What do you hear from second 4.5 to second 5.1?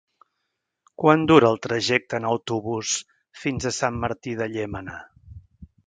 Llémena?